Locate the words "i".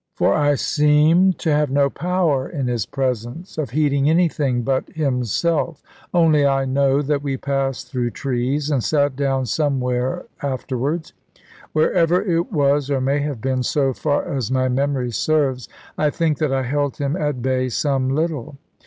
0.33-0.55, 6.43-6.65, 15.99-16.09, 16.51-16.63